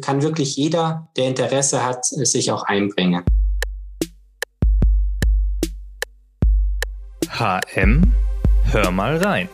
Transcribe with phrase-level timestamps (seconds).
[0.00, 3.24] kann wirklich jeder, der Interesse hat, sich auch einbringen.
[7.30, 8.12] HM,
[8.64, 9.48] hör mal rein.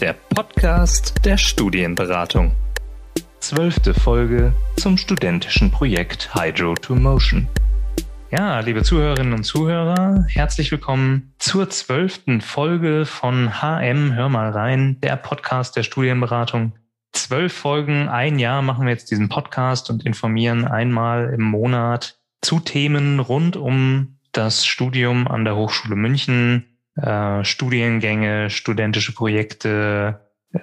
[0.00, 2.52] Der Podcast der Studienberatung.
[3.40, 7.48] Zwölfte Folge zum studentischen Projekt Hydro to Motion.
[8.30, 14.98] Ja, liebe Zuhörerinnen und Zuhörer, herzlich willkommen zur zwölften Folge von HM Hör mal rein,
[15.02, 16.72] der Podcast der Studienberatung.
[17.12, 22.58] Zwölf Folgen, ein Jahr machen wir jetzt diesen Podcast und informieren einmal im Monat zu
[22.58, 30.20] Themen rund um das Studium an der Hochschule München, äh, Studiengänge, studentische Projekte,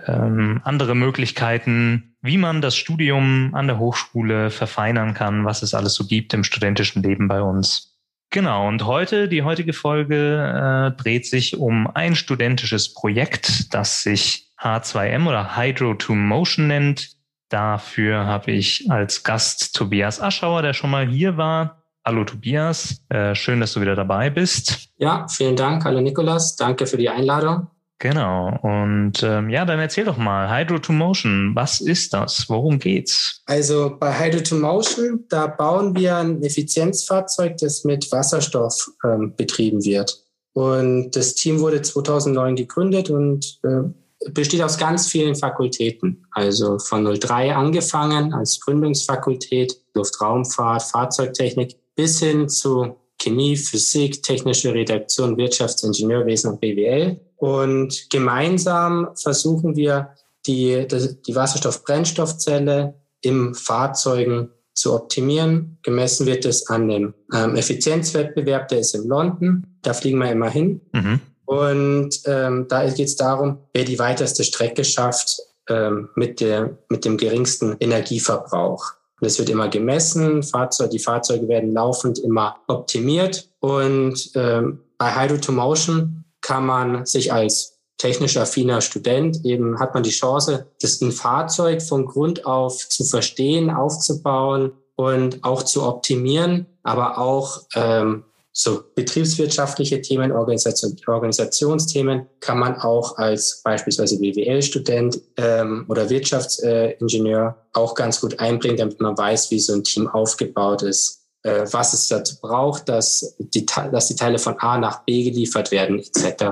[0.07, 5.93] ähm, andere Möglichkeiten, wie man das Studium an der Hochschule verfeinern kann, was es alles
[5.93, 7.97] so gibt im studentischen Leben bei uns.
[8.31, 14.48] Genau, und heute, die heutige Folge äh, dreht sich um ein studentisches Projekt, das sich
[14.61, 17.11] H2M oder Hydro to Motion nennt.
[17.49, 21.83] Dafür habe ich als Gast Tobias Aschauer, der schon mal hier war.
[22.05, 24.89] Hallo Tobias, äh, schön, dass du wieder dabei bist.
[24.97, 25.83] Ja, vielen Dank.
[25.85, 27.67] Hallo Nikolas, danke für die Einladung.
[27.99, 28.57] Genau.
[28.61, 32.49] Und ähm, ja, dann erzähl doch mal, Hydro to Motion, was ist das?
[32.49, 33.41] Worum geht's?
[33.45, 39.83] Also bei Hydro to Motion, da bauen wir ein Effizienzfahrzeug, das mit Wasserstoff ähm, betrieben
[39.83, 40.23] wird.
[40.53, 43.89] Und das Team wurde 2009 gegründet und äh,
[44.31, 46.25] besteht aus ganz vielen Fakultäten.
[46.31, 55.37] Also von 03 angefangen als Gründungsfakultät, Luftraumfahrt, Fahrzeugtechnik bis hin zu Chemie, Physik, technische Redaktion,
[55.37, 57.19] Wirtschaftsingenieurwesen und BWL.
[57.35, 60.11] Und gemeinsam versuchen wir,
[60.45, 65.77] die, die Wasserstoff-Brennstoffzelle im Fahrzeugen zu optimieren.
[65.83, 69.67] Gemessen wird es an dem ähm, Effizienzwettbewerb, der ist in London.
[69.81, 70.81] Da fliegen wir immer hin.
[70.93, 71.19] Mhm.
[71.49, 77.05] Und ähm, da geht es darum, wer die weiteste Strecke schafft ähm, mit, der, mit
[77.05, 78.85] dem geringsten Energieverbrauch.
[79.21, 83.49] Es wird immer gemessen, Fahrzeug, die Fahrzeuge werden laufend immer optimiert.
[83.61, 89.95] Und ähm, bei Hydro to Motion kann man sich als technisch affiner Student eben hat
[89.95, 95.81] man die Chance, das ein Fahrzeug von Grund auf zu verstehen, aufzubauen und auch zu
[95.81, 105.21] optimieren, aber auch ähm, so betriebswirtschaftliche Themen, Organisation, Organisationsthemen kann man auch als beispielsweise BWL-Student
[105.37, 110.81] ähm, oder Wirtschaftsingenieur auch ganz gut einbringen, damit man weiß, wie so ein Team aufgebaut
[110.81, 115.23] ist äh, was es dazu braucht, dass die, dass die Teile von A nach B
[115.23, 116.45] geliefert werden, etc.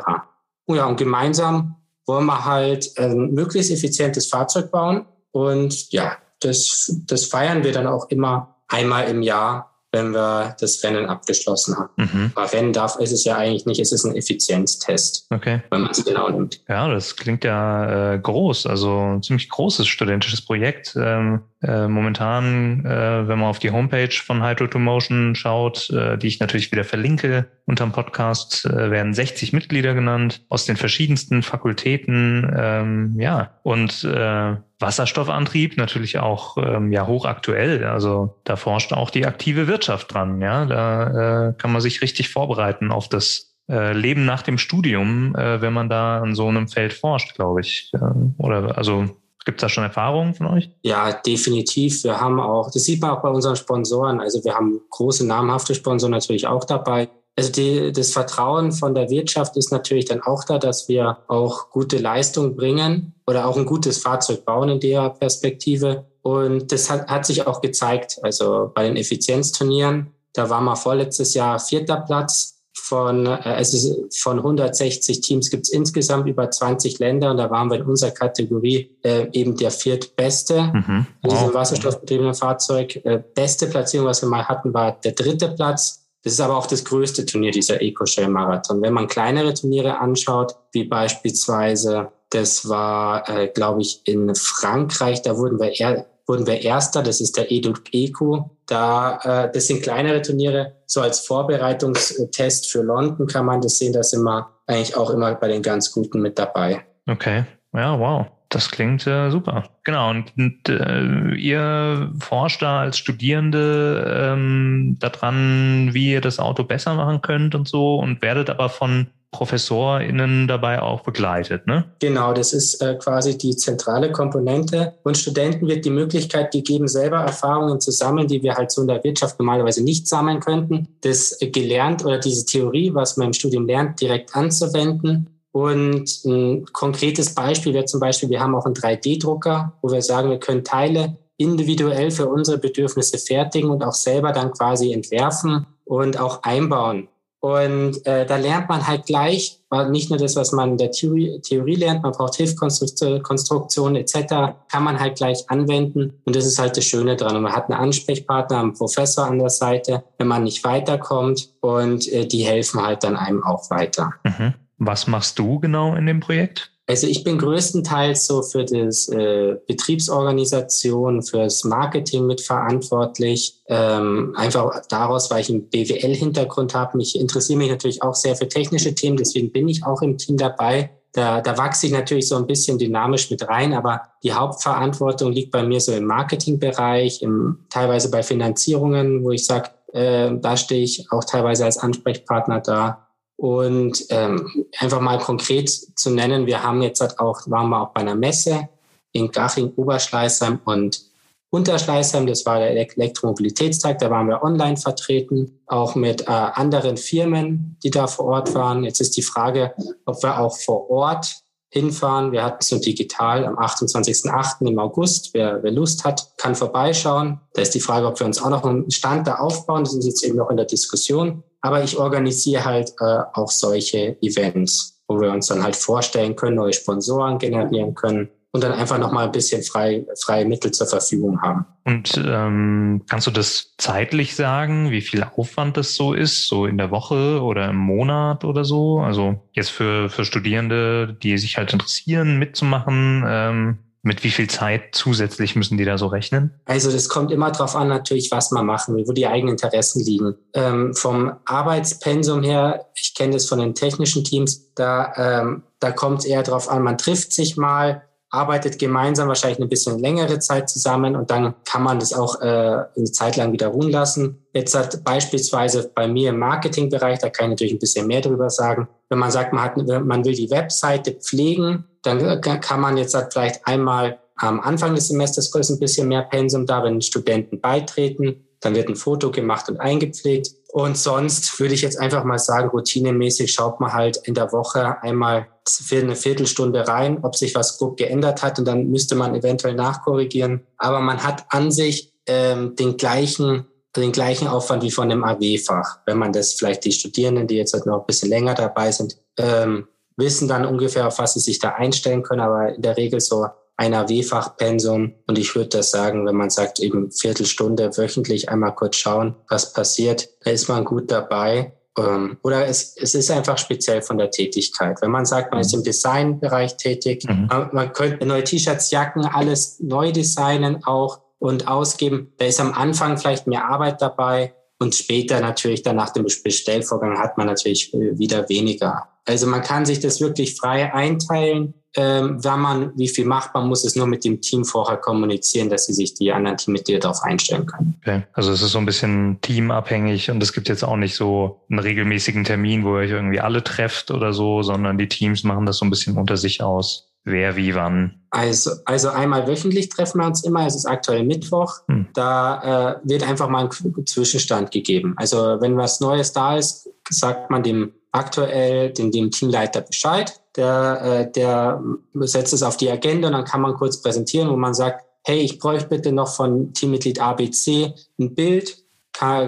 [0.65, 1.75] Und ja, und gemeinsam
[2.05, 5.05] wollen wir halt ein möglichst effizientes Fahrzeug bauen.
[5.31, 10.83] Und ja, das, das feiern wir dann auch immer einmal im Jahr wenn wir das
[10.83, 11.93] Rennen abgeschlossen haben.
[11.95, 12.31] Mhm.
[12.35, 15.61] Aber Rennen darf ist es ja eigentlich nicht, es ist ein Effizienztest, okay.
[15.69, 16.61] wenn man es genau nimmt.
[16.67, 20.95] Ja, das klingt ja äh, groß, also ein ziemlich großes studentisches Projekt.
[20.99, 26.17] Ähm, äh, momentan, äh, wenn man auf die Homepage von Hydro to Motion schaut, äh,
[26.17, 31.41] die ich natürlich wieder verlinke unterm Podcast, äh, werden 60 Mitglieder genannt aus den verschiedensten
[31.41, 32.47] Fakultäten.
[32.55, 37.83] Ähm, ja, und äh, Wasserstoffantrieb natürlich auch ähm, ja hochaktuell.
[37.83, 40.39] Also da forscht auch die aktive Wirtschaft dran.
[40.41, 45.35] Ja, da äh, kann man sich richtig vorbereiten auf das äh, Leben nach dem Studium,
[45.35, 47.91] äh, wenn man da an so einem Feld forscht, glaube ich.
[48.37, 49.09] Oder also
[49.47, 50.69] Gibt es da schon Erfahrungen von euch?
[50.81, 52.03] Ja, definitiv.
[52.03, 54.19] Wir haben auch, das sieht man auch bei unseren Sponsoren.
[54.19, 57.07] Also wir haben große namhafte Sponsoren natürlich auch dabei.
[57.37, 61.69] Also die, das Vertrauen von der Wirtschaft ist natürlich dann auch da, dass wir auch
[61.69, 66.05] gute Leistung bringen oder auch ein gutes Fahrzeug bauen in der Perspektive.
[66.23, 68.17] Und das hat, hat sich auch gezeigt.
[68.23, 72.55] Also bei den Effizienzturnieren, da war mal vorletztes Jahr vierter Platz.
[72.73, 77.77] Von, also von 160 Teams gibt es insgesamt über 20 Länder und da waren wir
[77.77, 81.07] in unserer Kategorie äh, eben der viertbeste mhm.
[81.23, 82.95] in diesem wasserstoffbetriebenen Fahrzeug.
[83.03, 86.06] Äh, beste Platzierung, was wir mal hatten, war der dritte Platz.
[86.27, 88.81] Das ist aber auch das größte Turnier, dieser EcoShell-Marathon.
[88.81, 95.37] Wenn man kleinere Turniere anschaut, wie beispielsweise, das war, äh, glaube ich, in Frankreich, da
[95.37, 98.57] wurden wir, er, wurden wir Erster, das ist der Educ Eco.
[98.65, 100.73] Da, äh, das sind kleinere Turniere.
[100.85, 105.33] So als Vorbereitungstest für London kann man das sehen, da sind wir eigentlich auch immer
[105.35, 106.85] bei den ganz Guten mit dabei.
[107.09, 108.25] Okay, ja, wow.
[108.49, 109.63] Das klingt äh, super.
[109.83, 110.09] Genau.
[110.09, 116.95] Und, und äh, ihr forscht da als Studierende ähm, daran, wie ihr das Auto besser
[116.95, 121.83] machen könnt und so und werdet aber von ProfessorInnen dabei auch begleitet, ne?
[121.99, 124.93] Genau, das ist äh, quasi die zentrale Komponente.
[125.03, 128.87] Und Studenten wird die Möglichkeit gegeben, selber Erfahrungen zu sammeln, die wir halt so in
[128.87, 130.87] der Wirtschaft normalerweise nicht sammeln könnten.
[131.01, 137.33] Das gelernt oder diese Theorie, was man im Studium lernt, direkt anzuwenden und ein konkretes
[137.33, 141.17] Beispiel wäre zum Beispiel, wir haben auch einen 3D-Drucker, wo wir sagen, wir können Teile
[141.37, 147.07] individuell für unsere Bedürfnisse fertigen und auch selber dann quasi entwerfen und auch einbauen.
[147.39, 149.59] Und äh, da lernt man halt gleich,
[149.89, 154.83] nicht nur das, was man in der Theorie, Theorie lernt, man braucht Hilfskonstruktionen etc., kann
[154.83, 156.19] man halt gleich anwenden.
[156.25, 157.35] Und das ist halt das Schöne dran.
[157.35, 161.49] Und man hat einen Ansprechpartner, einen Professor an der Seite, wenn man nicht weiterkommt.
[161.61, 164.13] Und äh, die helfen halt dann einem auch weiter.
[164.23, 164.53] Mhm.
[164.77, 166.71] Was machst du genau in dem Projekt?
[166.89, 173.61] Also ich bin größtenteils so für das äh, Betriebsorganisation, fürs Marketing mitverantwortlich.
[173.67, 177.01] Ähm, einfach daraus, weil ich einen BWL-Hintergrund habe.
[177.01, 180.37] Ich interessiere mich natürlich auch sehr für technische Themen, deswegen bin ich auch im Team
[180.37, 180.91] dabei.
[181.11, 185.51] Da, da wachse ich natürlich so ein bisschen dynamisch mit rein, aber die Hauptverantwortung liegt
[185.51, 190.83] bei mir so im Marketingbereich, im, teilweise bei Finanzierungen, wo ich sage, äh, da stehe
[190.83, 193.06] ich auch teilweise als Ansprechpartner da.
[193.37, 197.93] Und ähm, einfach mal konkret zu nennen, wir haben jetzt halt auch, waren wir auch
[197.93, 198.67] bei einer Messe
[199.11, 201.07] in Gaching, Oberschleißheim und
[201.49, 207.77] Unterschleißheim, das war der Elektromobilitätstag, da waren wir online vertreten, auch mit äh, anderen Firmen,
[207.83, 208.83] die da vor Ort waren.
[208.83, 209.73] Jetzt ist die Frage,
[210.05, 212.31] ob wir auch vor Ort hinfahren.
[212.31, 214.67] Wir hatten es so digital am 28.08.
[214.67, 215.33] im August.
[215.33, 217.39] Wer, wer Lust hat, kann vorbeischauen.
[217.53, 219.83] Da ist die Frage, ob wir uns auch noch einen Stand da aufbauen.
[219.83, 221.43] Das ist jetzt eben noch in der Diskussion.
[221.67, 226.55] Aber ich organisiere halt äh, auch solche Events, wo wir uns dann halt vorstellen können,
[226.55, 231.41] neue Sponsoren generieren können und dann einfach nochmal ein bisschen frei, freie Mittel zur Verfügung
[231.41, 231.65] haben.
[231.83, 236.77] Und ähm, kannst du das zeitlich sagen, wie viel Aufwand das so ist, so in
[236.77, 238.99] der Woche oder im Monat oder so?
[238.99, 244.81] Also jetzt für, für Studierende, die sich halt interessieren, mitzumachen, ähm, mit wie viel Zeit
[244.93, 246.59] zusätzlich müssen die da so rechnen?
[246.65, 250.03] Also das kommt immer darauf an, natürlich, was man machen will, wo die eigenen Interessen
[250.03, 250.35] liegen.
[250.53, 256.19] Ähm, vom Arbeitspensum her, ich kenne das von den technischen Teams, da, ähm, da kommt
[256.19, 260.69] es eher darauf an, man trifft sich mal, arbeitet gemeinsam wahrscheinlich eine bisschen längere Zeit
[260.69, 264.45] zusammen und dann kann man das auch äh, eine Zeit lang wieder ruhen lassen.
[264.53, 268.49] Jetzt hat beispielsweise bei mir im Marketingbereich, da kann ich natürlich ein bisschen mehr drüber
[268.49, 273.17] sagen, wenn man sagt, man, hat, man will die Webseite pflegen, dann kann man jetzt
[273.31, 278.47] vielleicht einmal am Anfang des Semesters kurz ein bisschen mehr Pensum da, wenn Studenten beitreten,
[278.59, 280.49] dann wird ein Foto gemacht und eingepflegt.
[280.71, 285.01] Und sonst würde ich jetzt einfach mal sagen, routinemäßig schaut man halt in der Woche
[285.01, 289.35] einmal für eine Viertelstunde rein, ob sich was grob geändert hat und dann müsste man
[289.35, 290.65] eventuell nachkorrigieren.
[290.77, 295.99] Aber man hat an sich ähm, den gleichen den gleichen Aufwand wie von dem AW-Fach.
[296.05, 299.17] Wenn man das vielleicht die Studierenden, die jetzt halt noch ein bisschen länger dabei sind,
[299.37, 299.87] ähm,
[300.17, 303.47] wissen dann ungefähr, auf was sie sich da einstellen können, aber in der Regel so
[303.77, 305.13] ein AW-Fachpensum.
[305.27, 309.71] Und ich würde das sagen, wenn man sagt, eben Viertelstunde wöchentlich einmal kurz schauen, was
[309.71, 311.73] passiert, da ist man gut dabei.
[311.97, 315.01] Ähm, oder es, es ist einfach speziell von der Tätigkeit.
[315.01, 317.49] Wenn man sagt, man ist im Designbereich tätig, mhm.
[317.71, 322.33] man könnte neue T-Shirts, Jacken, alles neu designen auch und ausgeben.
[322.37, 327.19] Da ist am Anfang vielleicht mehr Arbeit dabei und später natürlich dann nach dem Bestellvorgang
[327.19, 329.07] hat man natürlich wieder weniger.
[329.27, 333.67] Also man kann sich das wirklich frei einteilen ähm, wenn man wie viel macht, man
[333.67, 337.23] muss es nur mit dem Team vorher kommunizieren, dass sie sich die anderen Teammitglieder darauf
[337.23, 337.95] einstellen können.
[338.01, 338.23] Okay.
[338.33, 341.79] Also es ist so ein bisschen teamabhängig und es gibt jetzt auch nicht so einen
[341.79, 345.77] regelmäßigen Termin, wo ihr euch irgendwie alle trefft oder so, sondern die Teams machen das
[345.77, 347.09] so ein bisschen unter sich aus.
[347.23, 348.21] Wer, wie, wann?
[348.29, 350.65] Also, also einmal wöchentlich treffen wir uns immer.
[350.67, 351.79] Es ist aktuell Mittwoch.
[351.87, 352.07] Hm.
[352.13, 355.13] Da äh, wird einfach mal ein Zwischenstand gegeben.
[355.17, 360.39] Also wenn was Neues da ist, sagt man dem aktuell dem, dem Teamleiter Bescheid.
[360.55, 361.81] Der, äh, der
[362.21, 365.39] setzt es auf die Agenda und dann kann man kurz präsentieren, wo man sagt, hey,
[365.39, 368.83] ich bräuchte bitte noch von Teammitglied ABC ein Bild.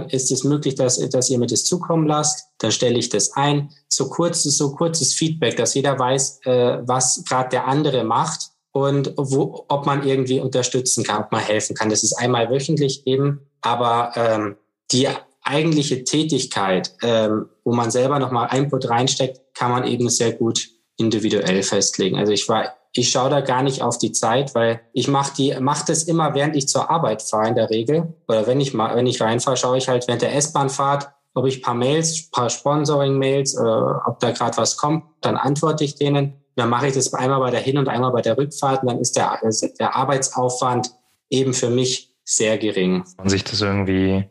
[0.09, 2.47] ist es möglich, dass, dass ihr mir das zukommen lasst?
[2.57, 3.69] Dann stelle ich das ein.
[3.87, 9.13] So kurzes, so kurzes Feedback, dass jeder weiß, äh, was gerade der andere macht und
[9.15, 11.89] wo, ob man irgendwie unterstützen kann, ob man helfen kann.
[11.89, 14.57] Das ist einmal wöchentlich eben, aber ähm,
[14.91, 15.07] die
[15.49, 21.63] eigentliche Tätigkeit, ähm, wo man selber nochmal Input reinsteckt, kann man eben sehr gut individuell
[21.63, 22.17] festlegen.
[22.17, 25.55] Also ich war, ich schaue da gar nicht auf die Zeit, weil ich mache die,
[25.59, 28.13] mache das immer, während ich zur Arbeit fahre in der Regel.
[28.27, 31.61] Oder wenn ich mal, wenn ich reinfahre, schaue ich halt während der S-Bahn-Fahrt, ob ich
[31.61, 36.33] paar Mails, paar Sponsoring-Mails, äh, ob da gerade was kommt, dann antworte ich denen.
[36.55, 38.81] Dann mache ich das einmal bei der Hin- und einmal bei der Rückfahrt.
[38.81, 39.39] Und dann ist der,
[39.79, 40.91] der Arbeitsaufwand
[41.29, 43.05] eben für mich sehr gering.
[43.17, 44.25] Man sich das irgendwie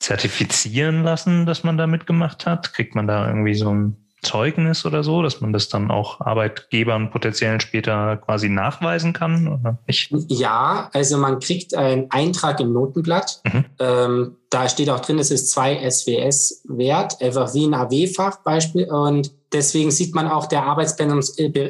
[0.00, 2.72] zertifizieren lassen, dass man da mitgemacht hat?
[2.72, 7.10] Kriegt man da irgendwie so ein Zeugnis oder so, dass man das dann auch Arbeitgebern
[7.10, 10.12] potenziell später quasi nachweisen kann oder nicht?
[10.28, 13.40] Ja, also man kriegt einen Eintrag im Notenblatt.
[13.44, 13.64] Mhm.
[13.78, 18.90] Ähm, da steht auch drin, es ist zwei SWS wert, einfach wie ein AW-Fach Beispiel.
[18.90, 21.20] Und deswegen sieht man auch, der Arbeitspensum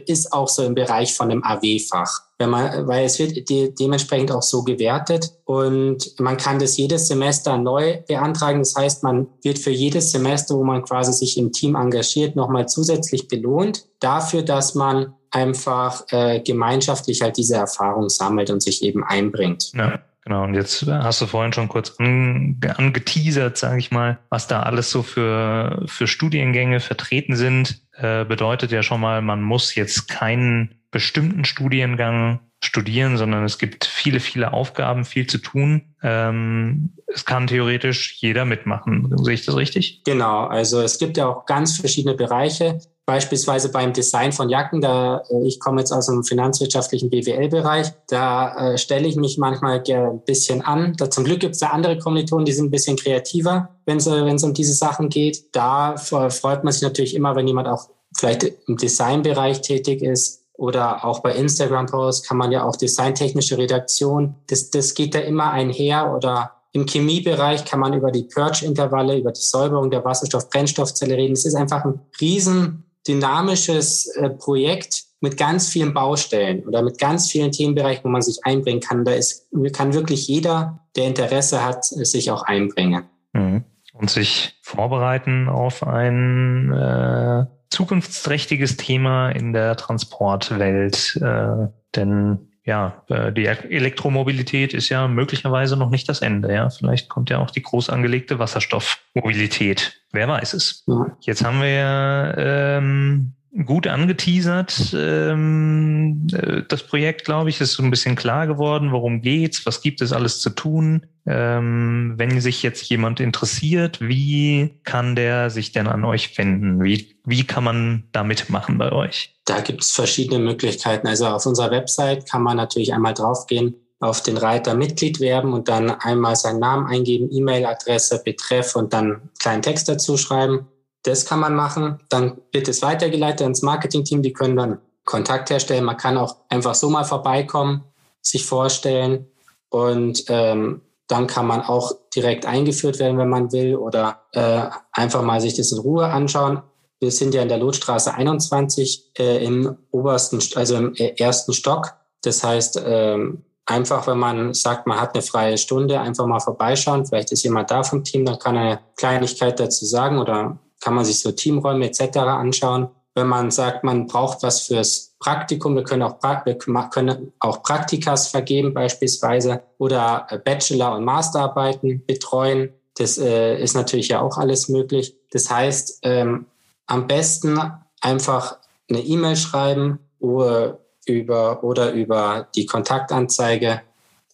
[0.06, 2.22] ist auch so im Bereich von dem AW-Fach.
[2.38, 7.08] Wenn man, weil es wird de dementsprechend auch so gewertet und man kann das jedes
[7.08, 8.60] Semester neu beantragen.
[8.60, 12.66] Das heißt, man wird für jedes Semester, wo man quasi sich im Team engagiert, nochmal
[12.66, 19.04] zusätzlich belohnt dafür, dass man einfach äh, gemeinschaftlich halt diese Erfahrung sammelt und sich eben
[19.04, 19.72] einbringt.
[19.74, 20.00] Ja.
[20.22, 24.90] Genau, und jetzt hast du vorhin schon kurz angeteasert, sage ich mal, was da alles
[24.90, 27.82] so für, für Studiengänge vertreten sind.
[27.94, 33.86] Äh, bedeutet ja schon mal, man muss jetzt keinen bestimmten Studiengang studieren, sondern es gibt
[33.86, 35.94] viele, viele Aufgaben, viel zu tun.
[36.02, 39.10] Ähm, es kann theoretisch jeder mitmachen.
[39.24, 40.02] Sehe ich das richtig?
[40.04, 42.78] Genau, also es gibt ja auch ganz verschiedene Bereiche
[43.10, 48.74] beispielsweise beim Design von Jacken, da äh, ich komme jetzt aus dem finanzwirtschaftlichen BWL-Bereich, da
[48.74, 50.94] äh, stelle ich mich manchmal ein bisschen an.
[50.96, 54.06] Da, zum Glück gibt es da andere Kommilitonen, die sind ein bisschen kreativer, wenn es
[54.06, 55.56] es um diese Sachen geht.
[55.56, 61.04] Da freut man sich natürlich immer, wenn jemand auch vielleicht im Designbereich tätig ist oder
[61.04, 64.36] auch bei Instagram-Posts kann man ja auch designtechnische Redaktion.
[64.46, 69.32] Das, das geht da immer einher oder im Chemiebereich kann man über die Purge-Intervalle, über
[69.32, 71.32] die Säuberung der Wasserstoff-Brennstoffzelle reden.
[71.32, 77.30] Es ist einfach ein riesen dynamisches äh, Projekt mit ganz vielen Baustellen oder mit ganz
[77.30, 79.04] vielen Themenbereichen, wo man sich einbringen kann.
[79.04, 83.04] Da ist, kann wirklich jeder, der Interesse hat, sich auch einbringen.
[83.32, 83.64] Mhm.
[83.92, 91.20] Und sich vorbereiten auf ein äh, zukunftsträchtiges Thema in der Transportwelt.
[91.20, 96.52] Äh, denn ja, äh, die Elektromobilität ist ja möglicherweise noch nicht das Ende.
[96.52, 100.02] Ja, vielleicht kommt ja auch die groß angelegte Wasserstoffmobilität.
[100.12, 100.84] Wer weiß es.
[101.20, 103.32] Jetzt haben wir ähm,
[103.64, 104.94] gut angeteasert.
[104.94, 108.92] Ähm, äh, das Projekt, glaube ich, ist so ein bisschen klar geworden.
[108.92, 109.66] Worum geht's?
[109.66, 111.06] Was gibt es alles zu tun?
[111.26, 116.82] Ähm, wenn sich jetzt jemand interessiert, wie kann der sich denn an euch wenden?
[116.82, 119.34] Wie, wie kann man da mitmachen bei euch?
[119.44, 121.06] Da gibt es verschiedene Möglichkeiten.
[121.06, 125.68] Also auf unserer Website kann man natürlich einmal draufgehen, auf den Reiter Mitglied werben und
[125.68, 130.68] dann einmal seinen Namen eingeben, E-Mail-Adresse, Betreff und dann einen kleinen Text dazu schreiben.
[131.02, 131.98] Das kann man machen.
[132.08, 134.22] Dann wird es weitergeleitet ins Marketing-Team.
[134.22, 135.84] Die können dann Kontakt herstellen.
[135.84, 137.84] Man kann auch einfach so mal vorbeikommen,
[138.22, 139.26] sich vorstellen
[139.70, 145.22] und ähm, dann kann man auch direkt eingeführt werden, wenn man will, oder äh, einfach
[145.22, 146.62] mal sich das in Ruhe anschauen.
[147.00, 151.94] Wir sind ja in der Lotstraße 21 äh, im obersten, also im äh, ersten Stock.
[152.22, 157.06] Das heißt, ähm, einfach, wenn man sagt, man hat eine freie Stunde, einfach mal vorbeischauen.
[157.06, 160.94] Vielleicht ist jemand da vom Team, dann kann er eine Kleinigkeit dazu sagen oder kann
[160.94, 162.18] man sich so Teamräume etc.
[162.18, 162.88] anschauen.
[163.14, 168.28] Wenn man sagt, man braucht was fürs Praktikum, wir können auch, wir können auch Praktikas
[168.28, 172.72] vergeben beispielsweise oder äh, Bachelor- und Masterarbeiten betreuen.
[172.96, 175.16] Das äh, ist natürlich ja auch alles möglich.
[175.30, 176.46] Das heißt, ähm,
[176.86, 177.60] am besten
[178.00, 178.58] einfach
[178.88, 183.82] eine E-Mail schreiben oder über, oder über die Kontaktanzeige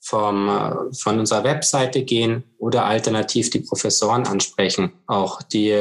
[0.07, 5.75] vom, äh, von unserer Webseite gehen oder alternativ die Professoren ansprechen, auch die,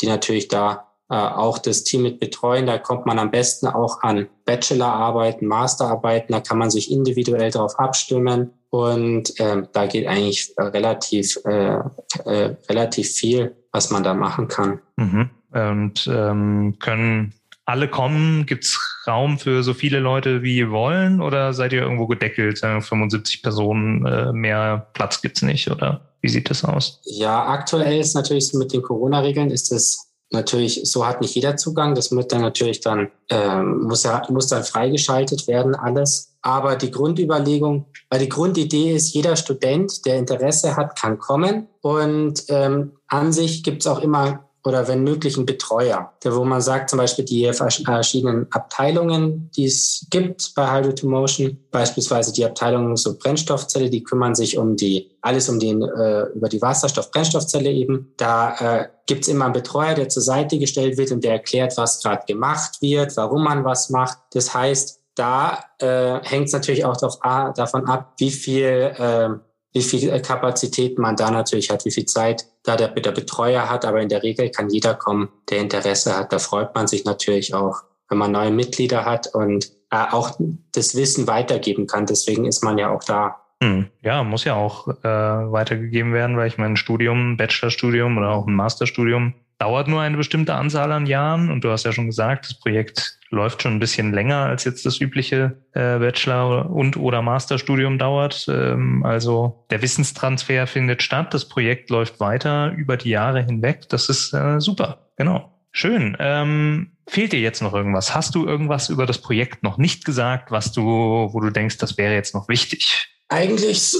[0.00, 2.66] die natürlich da äh, auch das Team mit betreuen.
[2.66, 7.78] Da kommt man am besten auch an Bachelorarbeiten, Masterarbeiten, da kann man sich individuell darauf
[7.78, 11.80] abstimmen und äh, da geht eigentlich relativ, äh,
[12.24, 14.80] äh, relativ viel, was man da machen kann.
[14.96, 15.30] Mhm.
[15.52, 18.46] Und ähm, können alle kommen?
[18.46, 21.20] Gibt es Raum für so viele Leute, wie ihr wollen?
[21.20, 22.58] Oder seid ihr irgendwo gedeckelt?
[22.58, 25.70] 75 Personen, äh, mehr Platz gibt's nicht?
[25.70, 27.00] Oder wie sieht das aus?
[27.04, 31.56] Ja, aktuell ist natürlich so mit den Corona-Regeln ist es natürlich, so hat nicht jeder
[31.56, 31.94] Zugang.
[31.94, 36.34] Das wird dann natürlich dann, ähm, muss, muss dann freigeschaltet werden, alles.
[36.42, 41.68] Aber die Grundüberlegung, weil die Grundidee ist, jeder Student, der Interesse hat, kann kommen.
[41.82, 46.60] Und ähm, an sich gibt's auch immer oder wenn möglich ein Betreuer, der, wo man
[46.60, 52.44] sagt, zum Beispiel die verschiedenen Abteilungen, die es gibt bei Hydro to Motion, beispielsweise die
[52.44, 57.70] Abteilung so Brennstoffzelle, die kümmern sich um die, alles um den, äh, über die Wasserstoff-Brennstoffzelle
[57.70, 58.12] eben.
[58.16, 61.76] Da äh, gibt es immer einen Betreuer, der zur Seite gestellt wird und der erklärt,
[61.76, 64.18] was gerade gemacht wird, warum man was macht.
[64.32, 69.28] Das heißt, da äh, hängt es natürlich auch davon ab, wie viel äh,
[69.72, 73.68] wie viel äh, Kapazität man da natürlich hat, wie viel Zeit da der, der Betreuer
[73.68, 73.84] hat.
[73.84, 76.32] Aber in der Regel kann jeder kommen, der Interesse hat.
[76.32, 80.38] Da freut man sich natürlich auch, wenn man neue Mitglieder hat und äh, auch
[80.72, 82.06] das Wissen weitergeben kann.
[82.06, 83.40] Deswegen ist man ja auch da.
[83.62, 83.88] Hm.
[84.02, 88.54] Ja, muss ja auch äh, weitergegeben werden, weil ich mein Studium, Bachelorstudium oder auch ein
[88.54, 91.48] Masterstudium dauert nur eine bestimmte Anzahl an Jahren.
[91.48, 94.84] Und du hast ja schon gesagt, das Projekt läuft schon ein bisschen länger als jetzt
[94.84, 98.46] das übliche äh, Bachelor- und oder Masterstudium dauert.
[98.48, 103.88] Ähm, also der Wissenstransfer findet statt, das Projekt läuft weiter über die Jahre hinweg.
[103.88, 105.52] Das ist äh, super, genau.
[105.70, 106.16] Schön.
[106.18, 108.16] Ähm, fehlt dir jetzt noch irgendwas?
[108.16, 111.96] Hast du irgendwas über das Projekt noch nicht gesagt, was du, wo du denkst, das
[111.96, 113.06] wäre jetzt noch wichtig?
[113.28, 113.96] Eigentlich,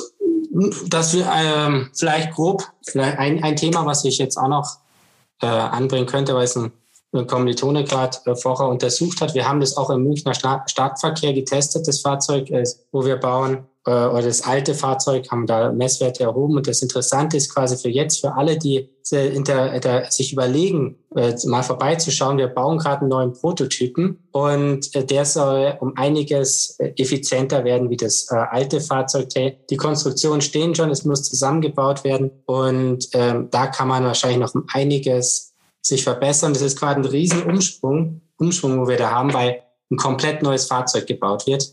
[0.89, 4.82] dass wir ähm, vielleicht grob, vielleicht ein, ein Thema, was ich jetzt auch noch
[5.43, 6.73] äh, anbringen könnte, weil es ein,
[7.13, 9.35] ein Kommilitone gerade äh, vorher untersucht hat.
[9.35, 13.91] Wir haben das auch im Münchner Stadtverkehr getestet, das Fahrzeug, äh, wo wir bauen äh,
[13.91, 16.57] oder das alte Fahrzeug, haben da Messwerte erhoben.
[16.57, 21.35] Und das Interessante ist quasi für jetzt, für alle, die inter, inter, sich überlegen, äh,
[21.45, 26.93] mal vorbeizuschauen, wir bauen gerade einen neuen Prototypen und äh, der soll um einiges äh,
[26.97, 29.29] effizienter werden wie das äh, alte Fahrzeug.
[29.69, 34.55] Die Konstruktionen stehen schon, es muss zusammengebaut werden und ähm, da kann man wahrscheinlich noch
[34.55, 36.55] um einiges sich verbessern.
[36.55, 41.07] Das ist gerade ein Riesenumschwung, Umschwung, wo wir da haben, weil ein komplett neues Fahrzeug
[41.07, 41.73] gebaut wird.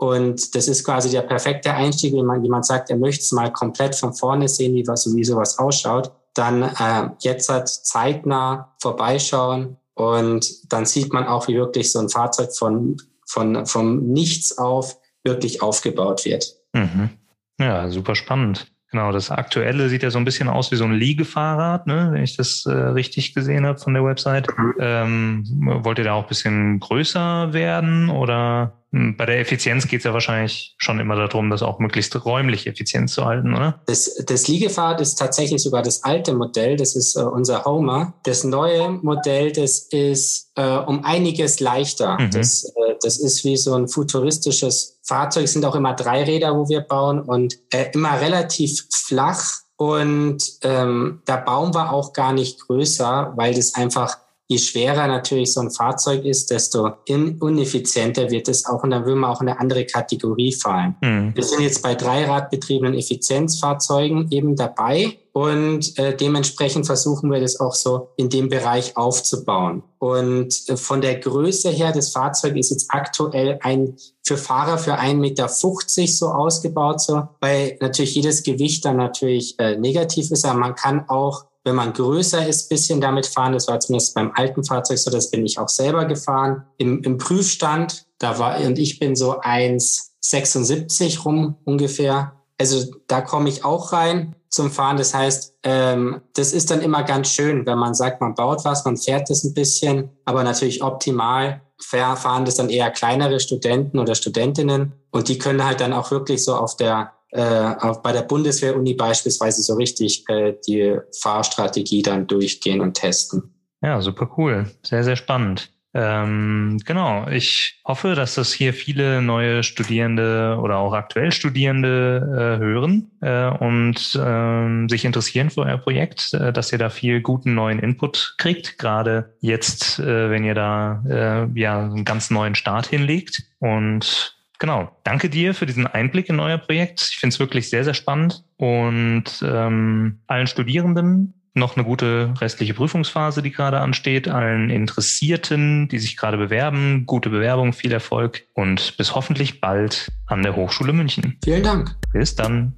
[0.00, 3.52] Und das ist quasi der perfekte Einstieg, wenn man jemand sagt, er möchte es mal
[3.52, 6.10] komplett von vorne sehen, wie, was, wie sowas ausschaut.
[6.32, 12.08] Dann äh, jetzt halt zeitnah vorbeischauen und dann sieht man auch, wie wirklich so ein
[12.08, 16.46] Fahrzeug von, von, vom Nichts auf wirklich aufgebaut wird.
[16.72, 17.10] Mhm.
[17.58, 18.72] Ja, super spannend.
[18.90, 22.24] Genau, das aktuelle sieht ja so ein bisschen aus wie so ein Liegefahrrad, ne, wenn
[22.24, 24.48] ich das äh, richtig gesehen habe von der Website.
[24.80, 25.44] Ähm,
[25.84, 30.04] wollt ihr da auch ein bisschen größer werden oder hm, bei der Effizienz geht es
[30.04, 33.80] ja wahrscheinlich schon immer darum, das auch möglichst räumlich effizient zu halten, oder?
[33.86, 38.14] Das, das Liegefahrrad ist tatsächlich sogar das alte Modell, das ist äh, unser Homer.
[38.24, 42.18] Das neue Modell, das ist äh, um einiges leichter.
[42.18, 42.30] Mhm.
[42.32, 46.68] Das, äh, das ist wie so ein futuristisches Fahrzeug, sind auch immer drei Räder, wo
[46.68, 49.42] wir bauen und äh, immer relativ flach.
[49.76, 54.18] Und ähm, da bauen wir auch gar nicht größer, weil das einfach
[54.50, 59.20] je schwerer natürlich so ein Fahrzeug ist, desto ineffizienter wird es auch und dann würden
[59.20, 60.96] wir auch in eine andere Kategorie fallen.
[61.00, 61.36] Mhm.
[61.36, 67.76] Wir sind jetzt bei dreiradbetriebenen Effizienzfahrzeugen eben dabei und äh, dementsprechend versuchen wir das auch
[67.76, 69.84] so in dem Bereich aufzubauen.
[70.00, 74.98] Und äh, von der Größe her, das Fahrzeug ist jetzt aktuell ein für Fahrer für
[74.98, 80.58] 1,50 Meter so ausgebaut, so, weil natürlich jedes Gewicht dann natürlich äh, negativ ist, aber
[80.58, 83.52] man kann auch wenn man größer ist, bisschen damit fahren.
[83.52, 86.64] Das war zumindest beim alten Fahrzeug so, das bin ich auch selber gefahren.
[86.78, 92.32] Im, im Prüfstand, da war, und ich bin so 1,76 rum ungefähr.
[92.58, 94.96] Also da komme ich auch rein zum Fahren.
[94.96, 98.84] Das heißt, ähm, das ist dann immer ganz schön, wenn man sagt, man baut was,
[98.84, 104.14] man fährt das ein bisschen, aber natürlich optimal fahren das dann eher kleinere Studenten oder
[104.14, 108.22] Studentinnen und die können halt dann auch wirklich so auf der äh, auch bei der
[108.22, 113.54] Bundeswehr-Uni beispielsweise so richtig äh, die Fahrstrategie dann durchgehen und testen.
[113.82, 114.70] Ja, super cool.
[114.82, 115.70] Sehr, sehr spannend.
[115.92, 122.62] Ähm, genau, ich hoffe, dass das hier viele neue Studierende oder auch aktuell Studierende äh,
[122.62, 127.54] hören äh, und äh, sich interessieren für euer Projekt, äh, dass ihr da viel guten
[127.54, 132.86] neuen Input kriegt, gerade jetzt, äh, wenn ihr da äh, ja einen ganz neuen Start
[132.86, 133.42] hinlegt.
[133.58, 134.94] Und Genau.
[135.04, 137.08] Danke dir für diesen Einblick in euer Projekt.
[137.10, 142.74] Ich finde es wirklich sehr, sehr spannend und ähm, allen Studierenden noch eine gute restliche
[142.74, 144.28] Prüfungsphase, die gerade ansteht.
[144.28, 150.42] Allen Interessierten, die sich gerade bewerben, gute Bewerbung, viel Erfolg und bis hoffentlich bald an
[150.42, 151.38] der Hochschule München.
[151.42, 151.96] Vielen Dank.
[152.12, 152.74] Bis dann.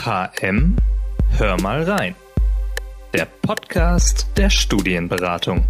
[0.00, 0.76] HM,
[1.36, 2.14] hör mal rein.
[3.12, 5.64] Der Podcast der Studienberatung.